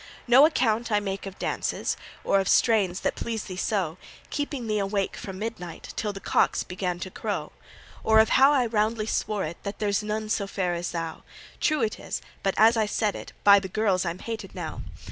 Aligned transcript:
No 0.27 0.47
account 0.47 0.91
I 0.91 0.99
make 0.99 1.27
of 1.27 1.37
dances, 1.37 1.95
Or 2.23 2.39
of 2.39 2.47
strains 2.49 3.01
that 3.01 3.13
pleased 3.13 3.45
thee 3.47 3.55
so, 3.55 3.99
Keeping 4.31 4.65
thee 4.65 4.79
awake 4.79 5.15
from 5.15 5.37
midnight 5.37 5.93
Till 5.95 6.11
the 6.11 6.19
cocks 6.19 6.63
began 6.63 6.97
to 7.01 7.11
crow; 7.11 7.51
Or 8.03 8.17
of 8.17 8.29
how 8.29 8.51
I 8.51 8.65
roundly 8.65 9.05
swore 9.05 9.43
it 9.43 9.57
That 9.61 9.77
there's 9.77 10.01
none 10.01 10.29
so 10.29 10.47
fair 10.47 10.73
as 10.73 10.89
thou; 10.89 11.21
True 11.59 11.83
it 11.83 11.99
is, 11.99 12.19
but 12.41 12.55
as 12.57 12.75
I 12.75 12.87
said 12.87 13.15
it, 13.15 13.31
By 13.43 13.59
the 13.59 13.67
girls 13.67 14.03
I'm 14.03 14.17
hated 14.17 14.55
now. 14.55 14.81